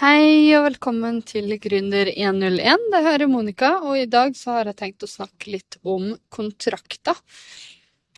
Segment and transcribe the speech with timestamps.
[0.00, 2.86] Hei og velkommen til Gründer 101.
[2.94, 6.14] Det her er Monica, og i dag så har jeg tenkt å snakke litt om
[6.32, 7.20] kontrakter.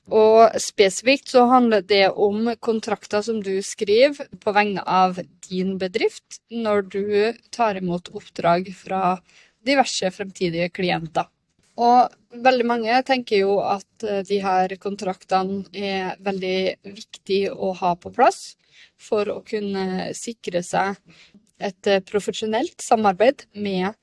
[0.06, 5.18] Og spesifikt så handler det om kontrakter som du skriver på vegne av
[5.48, 7.04] din bedrift når du
[7.50, 9.18] tar imot oppdrag fra
[9.66, 11.26] diverse fremtidige klienter.
[11.74, 17.96] Og veldig mange tenker jo at eh, de her kontraktene er veldig viktig å ha
[17.98, 18.52] på plass
[18.94, 21.02] for å kunne sikre seg
[21.60, 23.94] et eh, profesjonelt samarbeid med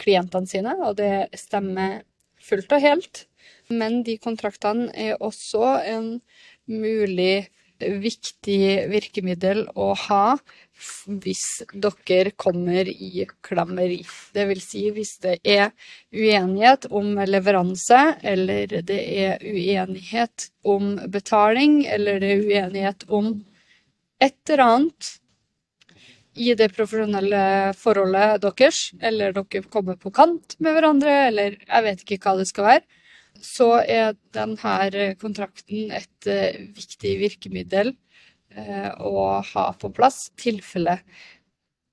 [0.00, 2.02] klientene sine, og det stemmer
[2.42, 3.24] fullt og helt.
[3.70, 6.08] Men de kontraktene er også en
[6.70, 7.46] mulig
[7.80, 10.36] viktig virkemiddel å ha
[11.06, 11.42] hvis
[11.74, 14.00] dere kommer i klammeri.
[14.34, 15.72] Det vil si hvis det er
[16.14, 23.34] uenighet om leveranse, eller det er uenighet om betaling, eller det er uenighet om
[24.22, 25.14] et eller annet
[26.34, 32.04] i det profesjonelle forholdet deres, eller dere kommer på kant med hverandre, eller jeg vet
[32.04, 33.02] ikke hva det skal være,
[33.44, 37.94] så er denne kontrakten et uh, viktig virkemiddel
[38.56, 41.00] uh, å ha på plass tilfelle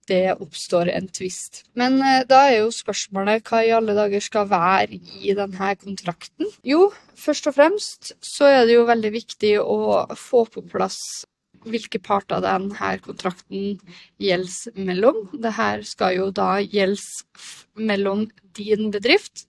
[0.09, 1.63] det oppstår en tvist.
[1.77, 6.49] Men uh, da er jo spørsmålet hva i alle dager skal være i denne kontrakten?
[6.67, 11.25] Jo, først og fremst så er det jo veldig viktig å få på plass
[11.67, 13.79] hvilke parter denne kontrakten
[14.21, 15.25] gjelder mellom.
[15.33, 19.45] Dette skal jo da gjelde mellom din bedrift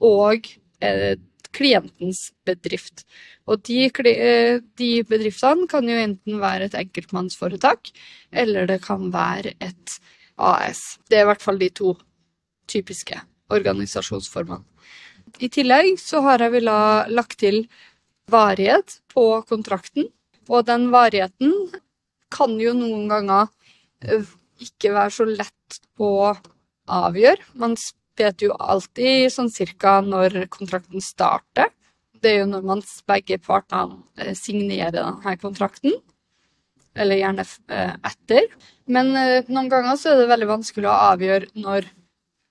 [0.00, 0.48] og
[0.80, 1.16] eh,
[1.54, 3.04] klientens bedrift.
[3.50, 7.92] Og de, eh, de, bedriftene kan jo enten være et enkeltmannsforetak,
[8.30, 9.98] eller det kan være et
[10.40, 10.98] AS.
[11.08, 11.94] Det er i hvert fall de to
[12.70, 13.18] typiske
[13.50, 14.64] organisasjonsformene.
[15.38, 17.64] I tillegg så har jeg villet lagt til
[18.30, 20.08] varighet på kontrakten.
[20.50, 21.54] Og den varigheten
[22.34, 23.50] kan jo noen ganger
[24.02, 24.26] eh,
[24.62, 26.32] ikke være så lett å
[26.90, 27.52] avgjøre.
[27.60, 27.76] Man
[28.18, 31.70] vet jo alltid sånn cirka når kontrakten starter.
[32.20, 35.94] Det er jo når man begge partene eh, signerer denne kontrakten.
[36.98, 38.50] Eller gjerne eh, etter.
[38.90, 41.86] Men noen ganger så er det veldig vanskelig å avgjøre når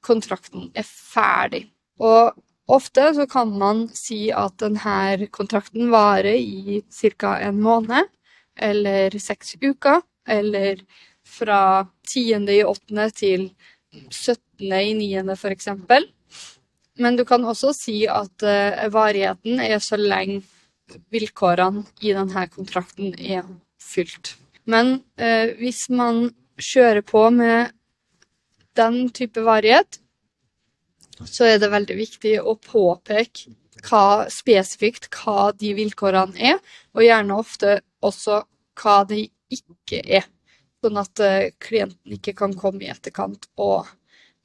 [0.08, 1.66] kontrakten er ferdig.
[2.00, 2.32] Og
[2.70, 7.38] Ofte så kan man si at denne kontrakten varer i ca.
[7.42, 8.06] en måned,
[8.60, 10.84] eller seks uker, eller
[11.26, 12.46] fra 10.
[12.54, 13.10] i 8.
[13.18, 13.50] til
[14.12, 14.70] 17.
[14.70, 15.34] i 9.
[15.34, 15.70] f.eks.
[17.00, 20.44] Men du kan også si at uh, varigheten er så lenge
[21.14, 23.46] vilkårene i denne kontrakten er
[23.82, 24.36] fylt.
[24.70, 26.30] Men eh, hvis man
[26.60, 27.74] kjører på med
[28.78, 30.00] den type varighet,
[31.28, 33.52] så er det veldig viktig å påpeke
[33.88, 36.60] hva, spesifikt hva de vilkårene er,
[36.96, 38.42] og gjerne ofte også
[38.80, 40.28] hva de ikke er.
[40.84, 43.88] Sånn at uh, klienten ikke kan komme i etterkant og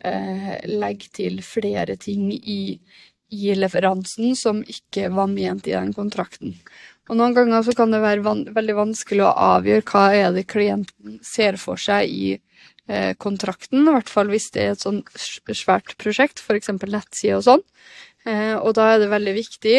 [0.02, 2.74] eh, legge til flere ting i,
[3.30, 6.56] i, leveransen som ikke var ment i den kontrakten.
[7.06, 11.20] Og Noen ganger kan det være van veldig vanskelig å avgjøre hva er det klienten
[11.22, 12.73] ser for seg i Eh,
[13.20, 16.72] kontrakten, i hvert fall hvis det er et sånn svært prosjekt, f.eks.
[16.82, 17.64] nettside og sånn.
[18.28, 19.78] Eh, og da er det veldig viktig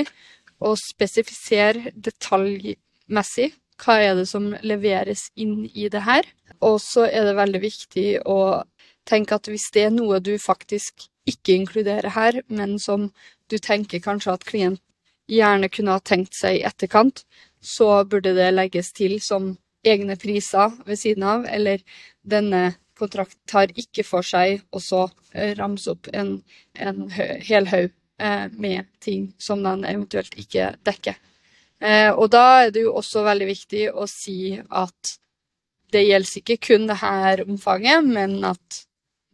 [0.66, 3.52] å spesifisere detaljmessig
[3.84, 6.28] hva er det som leveres inn i det her.
[6.64, 8.64] Og så er det veldig viktig å
[9.06, 13.10] tenke at hvis det er noe du faktisk ikke inkluderer her, men som
[13.52, 14.82] du tenker kanskje at klient
[15.30, 17.24] gjerne kunne ha tenkt seg i etterkant,
[17.62, 19.56] så burde det legges til som
[19.86, 21.82] egne priser ved siden av, eller
[22.26, 26.38] denne kontrakt tar ikke for seg å så eh, ramse opp en,
[26.74, 31.20] en hel haug eh, med ting som den eventuelt ikke dekker.
[31.80, 35.16] Eh, og da er det jo også veldig viktig å si at
[35.94, 38.82] det gjelder ikke kun det her omfanget, men at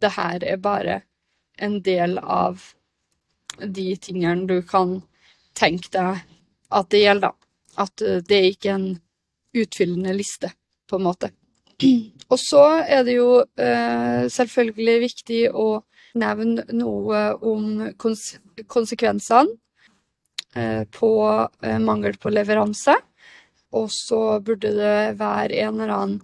[0.02, 1.02] det her er bare
[1.62, 2.62] en del av
[3.62, 5.00] de tingene du kan
[5.58, 6.24] tenke deg
[6.72, 7.38] at det gjelder.
[7.80, 8.88] At det er ikke en
[9.58, 10.52] utfyllende liste,
[10.90, 11.32] på en måte.
[12.31, 15.67] Og så er det jo eh, selvfølgelig viktig å
[16.20, 18.35] nevne noe om kons
[18.72, 19.52] konsekvensene
[20.56, 21.11] eh, på
[21.64, 22.96] eh, mangel på leveranse.
[23.76, 26.20] Og så burde det være en eller annen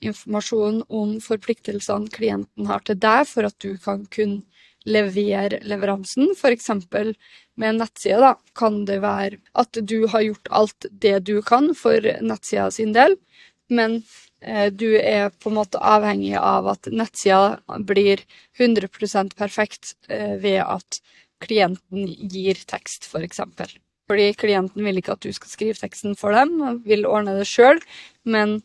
[0.00, 4.44] informasjon om forpliktelsene klienten har til deg for at du kan kunne
[4.88, 6.32] levere leveransen.
[6.32, 6.70] F.eks.
[6.88, 11.74] med en nettside da, kan det være at du har gjort alt det du kan
[11.76, 13.18] for nettsida sin del,
[13.68, 14.00] men
[14.72, 18.22] du er på en måte avhengig av at nettsida blir
[18.58, 21.00] 100% perfekt eh, ved at
[21.44, 23.12] klienten gir tekst, f.eks.
[23.12, 23.72] For eksempel.
[24.10, 27.78] Fordi klienten vil ikke at du skal skrive teksten for dem, vil ordne det sjøl,
[28.26, 28.58] men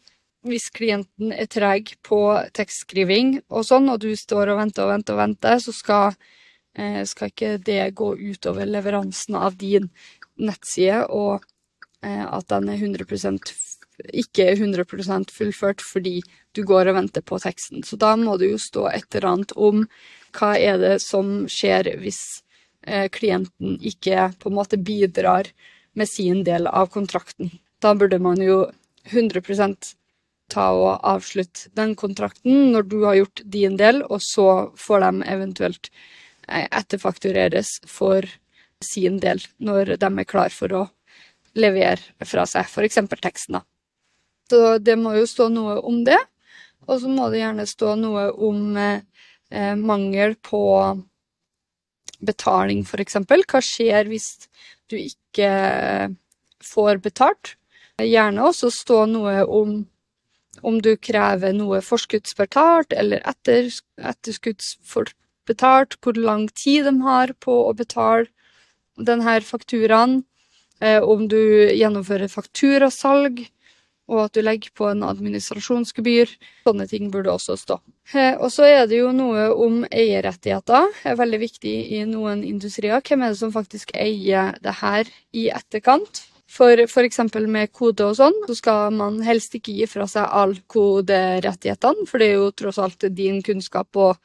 [0.45, 2.19] hvis klienten er treg på
[2.55, 6.17] tekstskriving og sånn, og du står og venter og venter og venter, så skal,
[6.77, 9.91] eh, skal ikke det gå utover leveransen av din
[10.37, 11.45] nettside, og
[12.01, 13.05] eh, at den er 100
[14.13, 16.21] ikke er 100 fullført fordi
[16.55, 17.83] du går og venter på teksten.
[17.83, 19.85] Så da må det jo stå et eller annet om
[20.35, 22.41] hva er det som skjer hvis
[22.87, 25.51] eh, klienten ikke på en måte bidrar
[25.95, 27.51] med sin del av kontrakten.
[27.79, 28.65] Da burde man jo
[29.11, 29.93] 100%
[30.51, 35.29] ta og avslutte den kontrakten når du har gjort din del, og så får de
[35.35, 35.89] eventuelt
[36.47, 38.27] eh, etterfaktureres for
[38.83, 40.83] sin del når de er klar for å
[41.55, 42.99] levere fra seg, f.eks.
[43.15, 43.59] teksten.
[43.59, 43.63] da.
[44.49, 46.19] Så det må jo stå noe om det,
[46.85, 49.01] og så må det gjerne stå noe om eh,
[49.49, 50.61] eh mangel på
[52.25, 53.17] betaling, f.eks.
[53.25, 54.29] Hva skjer hvis
[54.89, 55.49] du ikke
[56.63, 57.55] får betalt?
[58.01, 59.83] Gjerne også stå noe om
[60.61, 63.67] om du krever noe forskuddsbetalt eller etter,
[63.99, 68.27] etterskuddsbetalt, hvor lang tid de har på å betale
[68.95, 70.23] denne fakturaen,
[70.79, 71.39] eh, om du
[71.75, 73.43] gjennomfører fakturasalg,
[74.11, 76.31] og at du legger på en administrasjonsgebyr.
[76.67, 77.79] Sånne ting burde også stå.
[78.13, 80.91] Eh, og så er det jo noe om eierrettigheter.
[81.05, 83.01] Er veldig viktig i noen industrier.
[83.01, 86.25] Hvem er det som faktisk eier det her i etterkant?
[86.55, 87.19] For f.eks.
[87.49, 92.21] med kode og sånn, så skal man helst ikke gi fra seg all koderettighetene, for
[92.21, 94.21] det er jo tross alt din kunnskap og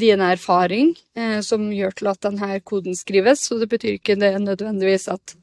[0.00, 4.32] din erfaring eh, som gjør til at denne koden skrives, så det betyr ikke det
[4.40, 5.36] nødvendigvis at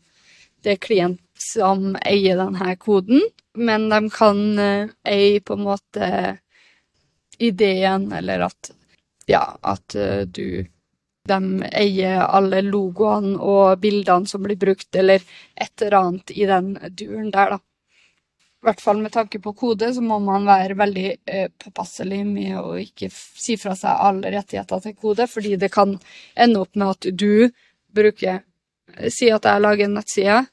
[0.66, 3.22] det er klient som eier denne koden,
[3.58, 6.10] men de kan eh, eie på en måte
[7.38, 8.72] ideen, eller at
[9.28, 10.66] ja, at uh, du
[11.28, 15.24] de eier alle logoene og bildene som blir brukt, eller
[15.56, 17.60] et eller annet i den duren der, da.
[18.58, 22.56] I hvert fall med tanke på kode, så må man være veldig eh, påpasselig med
[22.58, 25.94] å ikke si fra seg alle rettigheter til kode, fordi det kan
[26.36, 27.50] ende opp med at du
[27.94, 28.44] bruker
[29.12, 30.46] Si at jeg lager en nettside eh,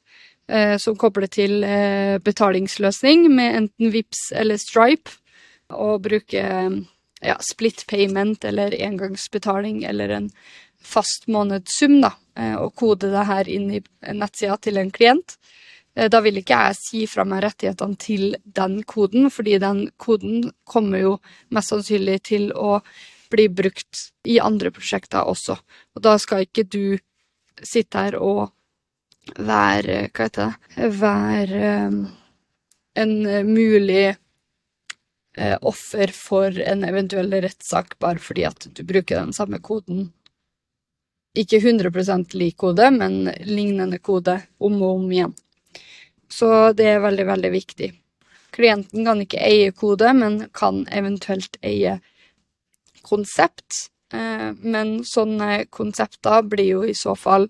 [0.79, 5.15] som kobler til eh, betalingsløsning med enten VIPS eller Stripe,
[5.73, 6.43] og bruke
[7.25, 10.31] ja, split payment eller engangsbetaling eller en
[10.85, 13.81] fast månedssum, da, eh, og kode det her inn i
[14.13, 15.39] nettsida til en klient.
[15.97, 20.51] Eh, da vil ikke jeg si fra meg rettighetene til den koden, fordi den koden
[20.69, 21.15] kommer jo
[21.55, 22.79] mest sannsynlig til å
[23.33, 25.57] bli brukt i andre prosjekter også.
[25.97, 26.99] Og da skal ikke du
[27.63, 28.51] sitte her og
[29.39, 32.03] være Hva heter det Være um,
[32.95, 33.15] en
[33.49, 40.13] mulig uh, offer for en eventuell rettssak bare fordi at du bruker den samme koden
[41.35, 45.35] ikke 100 lik kode, men lignende kode om og om igjen.
[46.31, 47.91] Så det er veldig, veldig viktig.
[48.55, 51.99] Klienten kan ikke eie kode, men kan eventuelt eie
[53.03, 53.89] konsept.
[54.15, 57.49] Eh, men sånne konsepter blir jo i så fall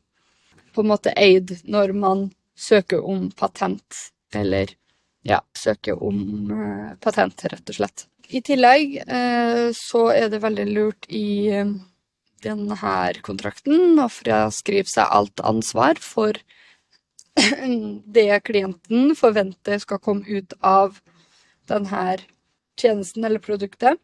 [0.75, 2.26] på en måte eid når man
[2.59, 4.75] søker om patent, eller
[5.25, 8.06] ja, søker om eh, patent, rett og slett.
[8.35, 11.62] I tillegg eh, så er det veldig lurt i
[12.44, 12.93] denne
[13.25, 16.37] kontrakten å fraskrive seg alt ansvar for
[18.17, 21.00] det klienten forventer skal komme ut av
[21.70, 22.05] denne
[22.81, 23.99] tjenesten eller produktet.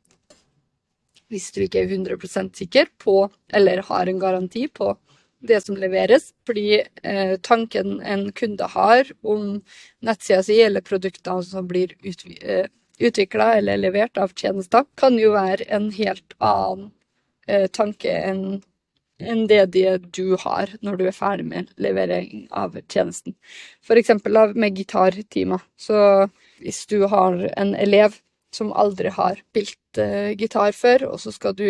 [1.30, 4.94] Hvis du ikke er 100% sikker på, eller har en garanti på,
[5.40, 6.30] det som leveres.
[6.46, 9.60] Fordi eh, tanken en kunde har om
[10.04, 11.96] nettsida si eller produkter som blir
[12.40, 12.66] eh,
[13.00, 16.90] utvikla eller levert av tjenester, kan jo være en helt annen
[17.50, 18.60] Eh, tanke enn
[19.20, 19.82] enn det de
[20.16, 23.34] du har når du er ferdig med levering av tjenesten.
[24.00, 25.60] Eksempel med gitartimer.
[25.76, 25.98] Så
[26.62, 28.16] hvis du har en elev
[28.56, 31.66] som aldri har spilt uh, gitar før, og så skal du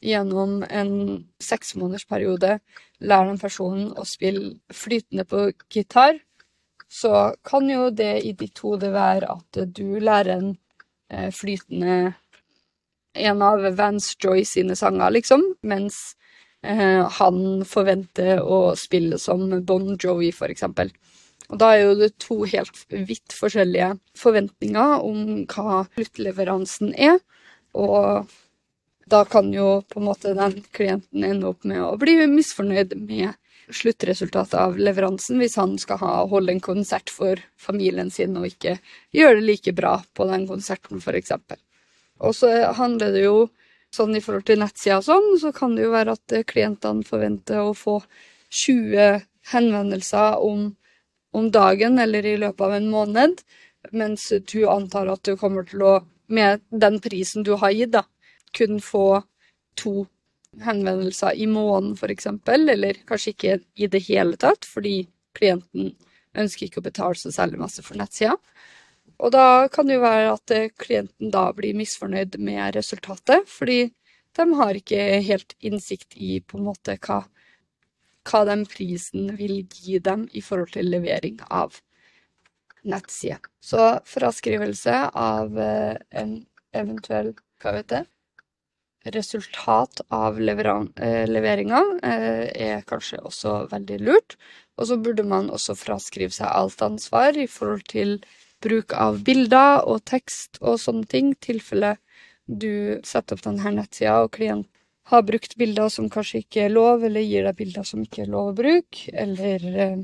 [0.00, 0.92] gjennom en
[1.42, 2.58] seksmånedersperiode
[3.00, 6.18] lærer den personen å spille flytende på gitar,
[6.90, 10.50] så kan jo det i ditt hode være at du lærer en
[11.12, 12.14] uh, flytende
[13.14, 16.14] en av Vance Joy sine sanger, liksom, mens
[16.62, 20.92] eh, han forventer å spille som Bon Jovi, for eksempel.
[21.50, 27.18] Og da er jo det to helt vidt forskjellige forventninger om hva sluttleveransen er,
[27.74, 28.30] og
[29.10, 33.34] da kan jo på en måte den klienten ende opp med å bli misfornøyd med
[33.74, 38.76] sluttresultatet av leveransen hvis han skal ha, holde en konsert for familien sin og ikke
[39.14, 41.58] gjøre det like bra på den konserten, eksempel.
[42.20, 43.48] Og så handler det jo
[43.94, 47.62] sånn i forhold til nettsida og sånn, så kan det jo være at klientene forventer
[47.62, 48.00] å få
[48.50, 49.22] 20
[49.54, 50.70] henvendelser om,
[51.34, 53.42] om dagen eller i løpet av en måned.
[53.92, 55.92] mens du antar at du kommer til å,
[56.28, 58.04] med den prisen du har gitt, da,
[58.56, 59.22] kun få
[59.78, 60.06] to
[60.60, 65.04] henvendelser i måneden, eksempel, eller kanskje ikke i det hele tatt, fordi
[65.38, 65.94] klienten
[66.38, 68.36] ønsker ikke å betale så særlig masse for nettsida.
[69.20, 73.90] Og da kan det jo være at eh, klienten da blir misfornøyd med resultatet, fordi
[74.38, 77.24] de har ikke helt innsikt i på en måte hva,
[78.30, 81.80] hva den prisen vil gi dem i forhold til levering av
[82.86, 83.42] nettside.
[83.60, 86.38] Så fraskrivelse av eh, en
[86.72, 88.08] eventuell hva vet jeg,
[89.04, 94.36] resultat av eh, leveringa er kanskje også veldig lurt.
[94.76, 98.18] Og så burde man også fraskrive seg alt ansvar i forhold til
[98.60, 101.96] bruk av bilder og tekst og sånne ting, i tilfelle
[102.44, 104.68] du setter opp denne nettsida og klient
[105.10, 108.30] har brukt bilder som kanskje ikke er lov, eller gir deg bilder som ikke er
[108.30, 109.96] lov å bruke, eller eh,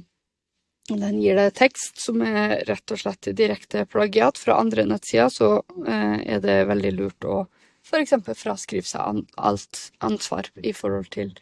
[0.91, 5.51] den gir deg tekst som er rett og slett direkte plagiat fra andre nettsider, så
[5.87, 7.45] eh, er det veldig lurt å
[7.87, 8.15] f.eks.
[8.35, 11.33] fraskrive seg alt ansvar i forhold til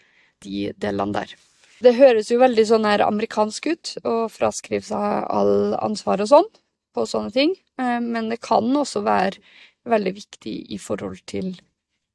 [0.45, 1.35] de delene der.
[1.83, 6.51] Det høres jo veldig sånn her amerikansk ut å fraskrive seg all ansvar og sånn
[6.95, 9.43] på sånne ting, eh, men det kan også være
[9.91, 11.57] veldig viktig i forhold til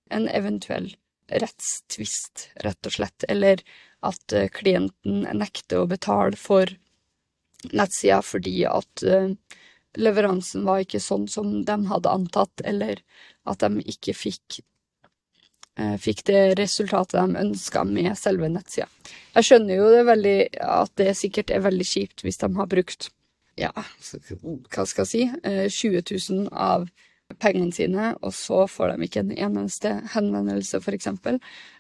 [0.10, 0.94] en eventuell
[1.30, 3.62] rettstvist, rett og slett, eller
[4.06, 6.72] at eh, klienten nekter å betale for
[7.76, 9.36] nettsida fordi at eh,
[9.98, 13.02] leveransen var ikke sånn som de hadde antatt, eller
[13.50, 14.60] at de ikke fikk,
[15.98, 18.90] fikk det resultatet de ønska med selve nettsida.
[19.34, 23.10] Jeg skjønner jo det veldig, at det sikkert er veldig kjipt hvis de har brukt
[23.60, 26.88] ja, hva skal jeg si, 20 eh, 000 av
[27.40, 31.38] pengene sine, og så får de ikke en eneste henvendelse, eksempel.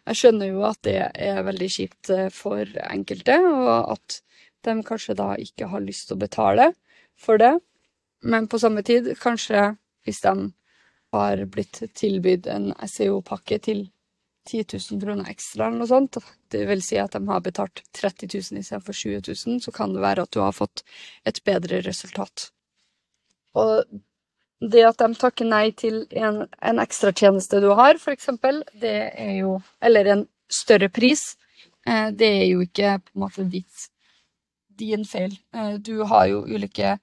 [0.09, 4.19] Jeg skjønner jo at det er veldig kjipt eh, for enkelte, og at
[4.67, 6.71] de kanskje da ikke har lyst til å betale
[7.19, 7.55] for det.
[8.21, 10.51] Men på samme tid, kanskje hvis de
[11.13, 13.87] har blitt tilbudt en SEO-pakke til
[14.49, 16.17] 10 000 kroner ekstra eller noe sånt,
[16.51, 20.03] det vil si at de har betalt 30 000 istedenfor 20 000, så kan det
[20.03, 20.83] være at du har fått
[21.27, 22.49] et bedre resultat.
[23.57, 23.83] Og
[24.59, 29.35] det at de takker nei til en, en ekstratjeneste du har, for eksempel, det er
[29.39, 31.37] jo Eller en større pris,
[31.87, 33.87] eh, det er jo ikke på en måte ditt,
[34.67, 35.37] din feil.
[35.53, 36.97] Eh, du har jo ulike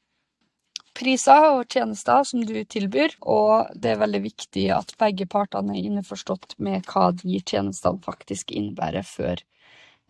[0.96, 5.88] priser og tjenester som du tilbyr, og det er veldig viktig at begge partene er
[5.90, 9.42] innforstått med hva de tjenestene faktisk innebærer før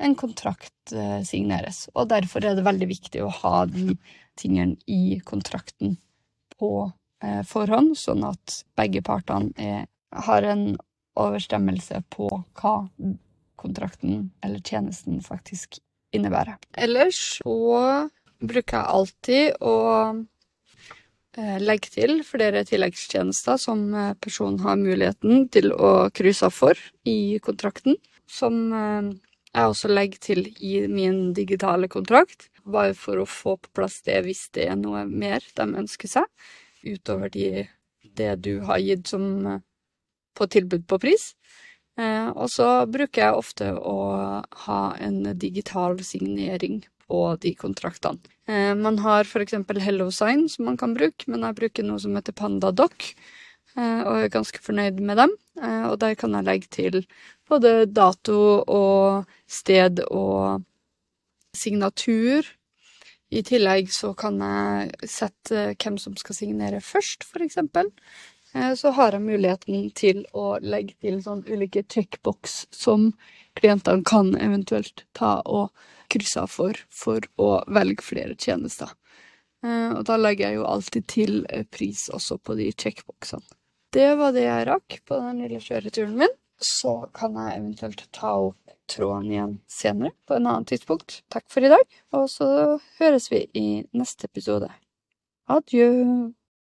[0.03, 1.87] en kontrakt eh, signeres.
[1.95, 3.97] Og derfor er det veldig viktig å ha de
[4.37, 5.97] tingene i kontrakten
[6.57, 6.73] på
[7.25, 9.87] eh, forhånd, sånn at begge partene er,
[10.27, 10.69] har en
[11.17, 12.29] overstemmelse på
[12.61, 12.77] hva
[13.57, 15.81] kontrakten eller tjenesten faktisk
[16.15, 16.61] innebærer.
[16.77, 17.57] Ellers så
[18.37, 19.77] bruker jeg alltid å
[21.37, 27.37] legge til flere tilleggstjenester som eh, personen har muligheten til å krysse av for i
[27.45, 29.11] kontrakten, som eh,
[29.53, 34.23] jeg også legger til i min digitale kontrakt, bare for å få på plass det
[34.27, 36.27] hvis det er noe mer de ønsker seg,
[36.87, 37.67] utover de,
[38.17, 39.61] det du har gitt som
[40.37, 41.31] på tilbud på pris.
[41.97, 43.97] Og så bruker jeg ofte å
[44.67, 48.19] ha en digital signering på de kontraktene.
[48.49, 49.55] Eh, man har f.eks.
[49.83, 53.11] HelloSign som man kan bruke, men jeg bruker noe som heter PandaDoc,
[53.77, 55.35] eh, og er ganske fornøyd med dem.
[55.63, 57.01] Eh, og der kan jeg legge til
[57.49, 60.63] både dato og sted og
[61.57, 62.47] signatur.
[63.35, 67.59] I tillegg så kan jeg sette hvem som skal signere først, f.eks.
[68.79, 73.11] Så har jeg muligheten til å legge til sånn ulike checkbox som
[73.59, 75.75] klientene kan eventuelt ta og
[76.13, 78.93] krysse for for å velge flere tjenester.
[79.65, 83.45] Eh, og da legger jeg jo alltid til eh, pris også på de checkboxene.
[83.97, 86.35] Det var det jeg rakk på den lille kjøreturen min.
[86.61, 91.21] Så kan jeg eventuelt ta opp tråden igjen senere, på en annen tidspunkt.
[91.33, 91.85] Takk for i dag,
[92.17, 92.49] og så
[93.01, 94.71] høres vi i neste episode.
[95.53, 95.89] Adjø.